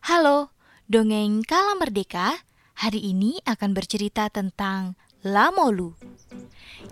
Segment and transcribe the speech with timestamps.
[0.00, 0.48] Halo,
[0.88, 2.40] dongeng Kala Merdeka
[2.72, 5.92] hari ini akan bercerita tentang Lamolu.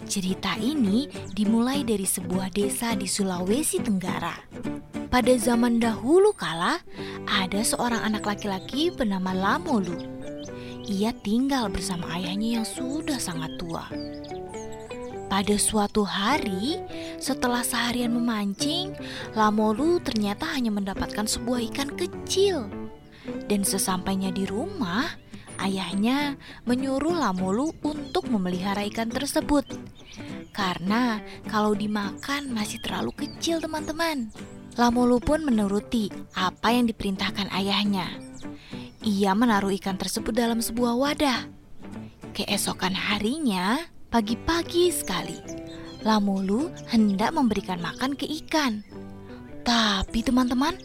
[0.05, 4.37] Cerita ini dimulai dari sebuah desa di Sulawesi Tenggara.
[5.09, 6.85] Pada zaman dahulu kala,
[7.25, 9.97] ada seorang anak laki-laki bernama Lamolu.
[10.85, 13.89] Ia tinggal bersama ayahnya yang sudah sangat tua.
[15.33, 16.77] Pada suatu hari,
[17.17, 18.93] setelah seharian memancing,
[19.33, 22.78] Lamolu ternyata hanya mendapatkan sebuah ikan kecil.
[23.49, 25.09] Dan sesampainya di rumah,
[25.61, 29.65] ayahnya menyuruh Lamolu untuk memelihara ikan tersebut.
[30.55, 34.31] Karena kalau dimakan masih terlalu kecil teman-teman.
[34.79, 36.07] Lamolu pun menuruti
[36.39, 38.07] apa yang diperintahkan ayahnya.
[39.03, 41.41] Ia menaruh ikan tersebut dalam sebuah wadah.
[42.31, 45.39] Keesokan harinya, pagi-pagi sekali,
[46.07, 48.87] Lamolu hendak memberikan makan ke ikan.
[49.67, 50.79] Tapi teman-teman,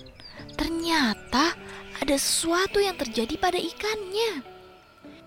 [0.58, 1.54] ternyata
[2.04, 4.44] ada sesuatu yang terjadi pada ikannya.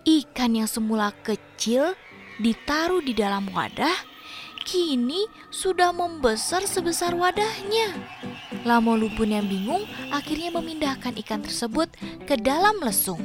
[0.04, 1.96] Ikan yang semula kecil
[2.36, 3.96] ditaruh di dalam wadah,
[4.60, 7.96] kini sudah membesar sebesar wadahnya.
[8.68, 11.88] Lamolu pun yang bingung akhirnya memindahkan ikan tersebut
[12.28, 13.24] ke dalam lesung.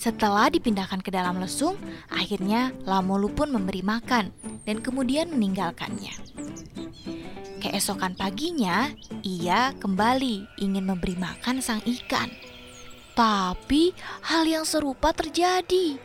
[0.00, 1.76] Setelah dipindahkan ke dalam lesung,
[2.08, 4.32] akhirnya Lamolu pun memberi makan
[4.64, 6.37] dan kemudian meninggalkannya.
[7.58, 8.94] Keesokan paginya,
[9.26, 12.30] ia kembali ingin memberi makan sang ikan.
[13.18, 13.90] Tapi
[14.22, 15.98] hal yang serupa terjadi.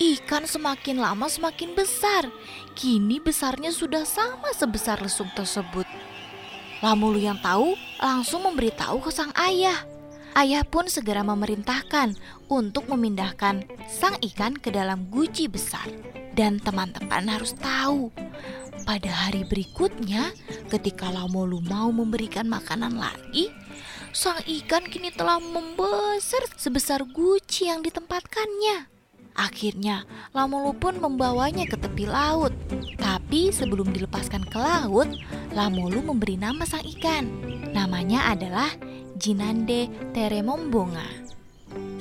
[0.00, 2.24] Ikan semakin lama semakin besar.
[2.72, 5.84] Kini besarnya sudah sama sebesar lesung tersebut.
[6.80, 9.84] Lamulu yang tahu langsung memberitahu ke sang ayah.
[10.32, 12.16] Ayah pun segera memerintahkan
[12.48, 15.84] untuk memindahkan sang ikan ke dalam guci besar.
[16.32, 18.08] Dan teman-teman harus tahu,
[18.82, 20.32] pada hari berikutnya
[20.72, 23.52] ketika Lamolu mau memberikan makanan lagi,
[24.12, 28.92] sang ikan kini telah membesar sebesar guci yang ditempatkannya.
[29.32, 30.04] Akhirnya,
[30.36, 32.52] Lamolu pun membawanya ke tepi laut.
[33.00, 35.08] Tapi sebelum dilepaskan ke laut,
[35.56, 37.32] Lamolu memberi nama sang ikan.
[37.72, 38.68] Namanya adalah
[39.16, 41.08] Jinande Teremombonga.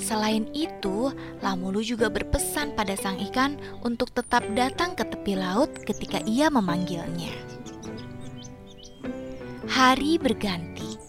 [0.01, 1.13] Selain itu,
[1.45, 7.33] Lamulu juga berpesan pada sang ikan untuk tetap datang ke tepi laut ketika ia memanggilnya.
[9.69, 10.99] Hari berganti.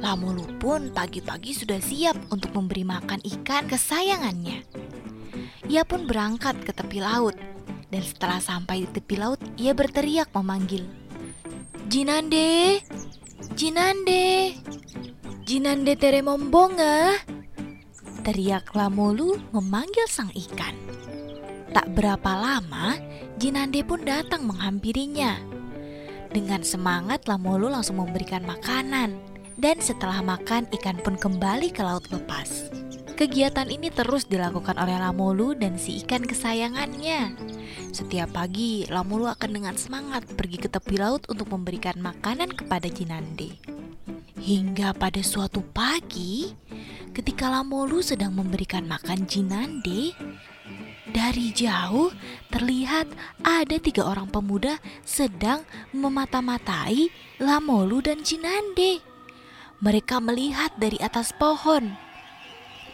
[0.00, 4.64] Lamulu pun pagi-pagi sudah siap untuk memberi makan ikan kesayangannya.
[5.66, 7.34] Ia pun berangkat ke tepi laut
[7.88, 10.84] dan setelah sampai di tepi laut ia berteriak memanggil.
[11.86, 12.82] Jinande,
[13.54, 14.52] Jinande,
[15.46, 17.35] Jinande Teremombonga
[18.26, 20.74] teriak Lamolu memanggil sang ikan.
[21.70, 22.98] Tak berapa lama,
[23.38, 25.38] Jinande pun datang menghampirinya.
[26.34, 29.14] Dengan semangat, Lamolu langsung memberikan makanan.
[29.54, 32.66] Dan setelah makan, ikan pun kembali ke laut lepas.
[33.14, 37.30] Kegiatan ini terus dilakukan oleh Lamolu dan si ikan kesayangannya.
[37.94, 43.54] Setiap pagi, Lamolu akan dengan semangat pergi ke tepi laut untuk memberikan makanan kepada Jinande.
[44.36, 46.52] Hingga pada suatu pagi,
[47.16, 50.12] ketika Lamolu sedang memberikan makan Jinande,
[51.08, 52.12] dari jauh
[52.52, 53.08] terlihat
[53.40, 55.64] ada tiga orang pemuda sedang
[55.96, 57.08] memata-matai
[57.40, 59.00] Lamolu dan Jinande.
[59.80, 61.96] Mereka melihat dari atas pohon.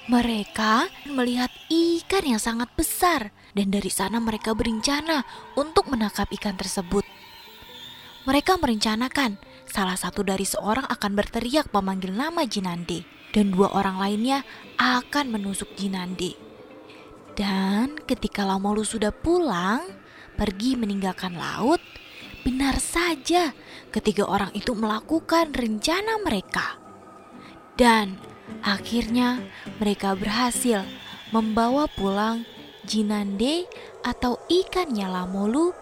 [0.07, 5.27] Mereka melihat ikan yang sangat besar dan dari sana mereka berencana
[5.59, 7.03] untuk menangkap ikan tersebut.
[8.23, 9.35] Mereka merencanakan
[9.67, 14.45] salah satu dari seorang akan berteriak memanggil nama Jinande dan dua orang lainnya
[14.77, 16.37] akan menusuk Jinande.
[17.33, 19.81] Dan ketika Lamolu sudah pulang,
[20.37, 21.81] pergi meninggalkan laut,
[22.45, 23.57] benar saja
[23.89, 26.77] ketiga orang itu melakukan rencana mereka.
[27.73, 28.21] Dan
[28.61, 29.41] akhirnya
[29.81, 30.85] mereka berhasil
[31.33, 32.45] membawa pulang
[32.85, 33.65] Jinande
[34.05, 35.73] atau ikannya Lamolu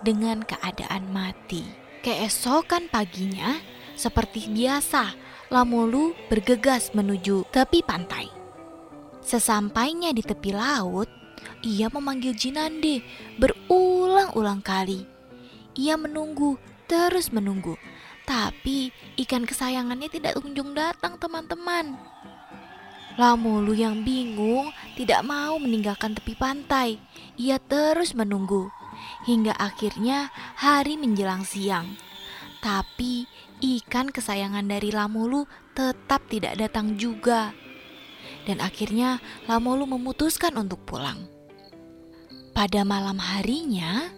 [0.00, 1.66] dengan keadaan mati.
[2.00, 3.60] Keesokan paginya,
[3.96, 5.16] seperti biasa,
[5.52, 8.32] Lamolu bergegas menuju tepi pantai.
[9.20, 11.08] Sesampainya di tepi laut,
[11.60, 13.04] ia memanggil Jinande
[13.36, 15.04] berulang-ulang kali.
[15.76, 16.56] Ia menunggu,
[16.88, 17.76] terus menunggu.
[18.24, 18.88] Tapi
[19.20, 21.92] ikan kesayangannya tidak kunjung datang teman-teman.
[23.20, 26.96] Lamolu yang bingung tidak mau meninggalkan tepi pantai.
[27.36, 28.72] Ia terus menunggu.
[29.28, 32.00] Hingga akhirnya hari menjelang siang.
[32.64, 33.28] Tapi
[33.62, 35.46] ikan kesayangan dari Lamolu
[35.76, 37.54] tetap tidak datang juga.
[38.48, 41.26] Dan akhirnya Lamolu memutuskan untuk pulang.
[42.54, 44.08] Pada malam harinya,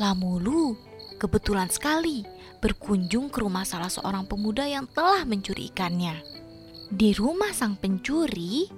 [0.00, 0.74] Lamolu
[1.20, 2.24] kebetulan sekali
[2.64, 6.16] berkunjung ke rumah salah seorang pemuda yang telah mencuri ikannya.
[6.88, 8.68] Di rumah sang pencuri,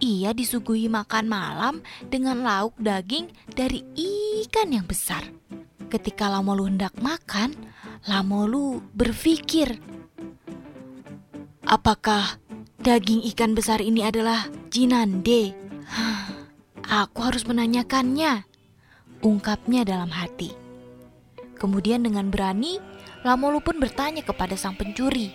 [0.00, 1.74] ia disuguhi makan malam
[2.08, 5.24] dengan lauk daging dari ikan yang besar.
[5.86, 7.54] Ketika Lamolu hendak makan,
[8.10, 9.78] Lamolu berpikir,
[11.62, 12.42] "Apakah
[12.82, 15.54] daging ikan besar ini adalah jinande?"
[17.06, 18.46] Aku harus menanyakannya,
[19.22, 20.54] ungkapnya dalam hati.
[21.58, 22.78] Kemudian dengan berani,
[23.26, 25.34] Lamolu pun bertanya kepada sang pencuri,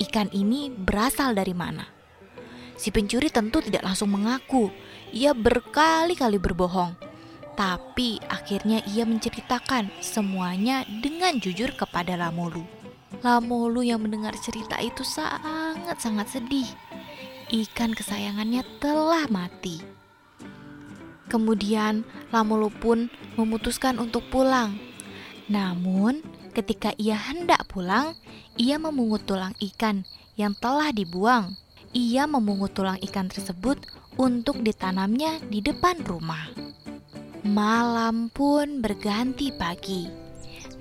[0.00, 1.88] ikan ini berasal dari mana?
[2.76, 4.68] Si pencuri tentu tidak langsung mengaku,
[5.10, 7.07] ia berkali-kali berbohong.
[7.58, 12.62] Tapi akhirnya ia menceritakan semuanya dengan jujur kepada Lamolu.
[13.18, 16.70] Lamolu yang mendengar cerita itu sangat-sangat sedih.
[17.50, 19.82] Ikan kesayangannya telah mati.
[21.26, 24.78] Kemudian Lamulu pun memutuskan untuk pulang.
[25.50, 26.22] Namun,
[26.54, 28.14] ketika ia hendak pulang,
[28.54, 30.06] ia memungut tulang ikan
[30.38, 31.58] yang telah dibuang.
[31.90, 33.82] Ia memungut tulang ikan tersebut
[34.14, 36.57] untuk ditanamnya di depan rumah.
[37.46, 40.10] Malam pun berganti pagi.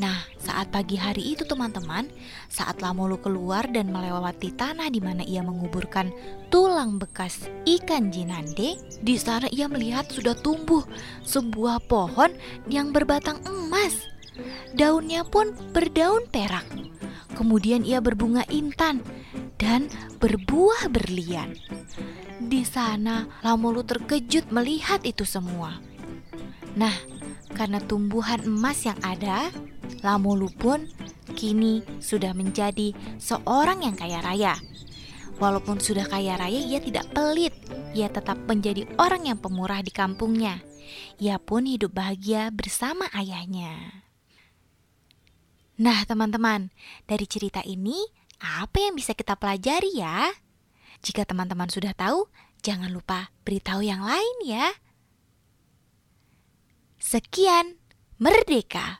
[0.02, 2.10] Nah, saat pagi hari itu teman-teman,
[2.50, 6.10] saat Lamolu keluar dan melewati tanah di mana ia menguburkan
[6.50, 10.82] tulang bekas ikan jinande, di sana ia melihat sudah tumbuh
[11.26, 12.34] sebuah pohon
[12.66, 14.06] yang berbatang emas.
[14.74, 16.66] Daunnya pun berdaun perak.
[17.38, 19.06] Kemudian ia berbunga intan
[19.62, 21.54] dan berbuah berlian.
[22.38, 25.97] Di sana Lamolu terkejut melihat itu semua.
[26.78, 26.94] Nah,
[27.58, 29.50] karena tumbuhan emas yang ada,
[30.06, 30.86] Lamolu pun
[31.34, 34.54] kini sudah menjadi seorang yang kaya raya.
[35.38, 37.54] Walaupun sudah kaya raya, ia tidak pelit.
[37.94, 40.62] Ia tetap menjadi orang yang pemurah di kampungnya.
[41.22, 44.06] Ia pun hidup bahagia bersama ayahnya.
[45.78, 46.74] Nah, teman-teman,
[47.06, 48.02] dari cerita ini,
[48.42, 50.34] apa yang bisa kita pelajari ya?
[51.06, 52.26] Jika teman-teman sudah tahu,
[52.66, 54.74] jangan lupa beritahu yang lain ya.
[57.08, 57.80] Sekian,
[58.20, 59.00] merdeka!